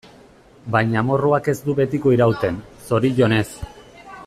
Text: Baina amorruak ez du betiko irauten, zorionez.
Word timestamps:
Baina 0.75 0.97
amorruak 1.01 1.51
ez 1.53 1.55
du 1.67 1.77
betiko 1.81 2.15
irauten, 2.17 2.59
zorionez. 2.89 3.47